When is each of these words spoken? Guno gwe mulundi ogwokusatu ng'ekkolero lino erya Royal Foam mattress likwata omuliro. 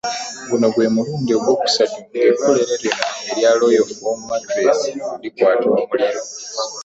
Guno 0.49 0.67
gwe 0.73 0.85
mulundi 0.93 1.31
ogwokusatu 1.37 1.97
ng'ekkolero 2.05 2.73
lino 2.81 3.05
erya 3.29 3.51
Royal 3.59 3.87
Foam 3.95 4.19
mattress 4.29 4.79
likwata 5.21 5.63
omuliro. 5.75 6.21